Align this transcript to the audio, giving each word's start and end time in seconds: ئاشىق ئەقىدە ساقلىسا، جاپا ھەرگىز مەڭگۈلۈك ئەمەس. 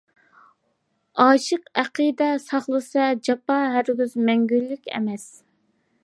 ئاشىق 1.25 1.67
ئەقىدە 1.81 2.29
ساقلىسا، 2.45 3.05
جاپا 3.27 3.57
ھەرگىز 3.75 4.15
مەڭگۈلۈك 4.31 4.93
ئەمەس. 4.97 5.29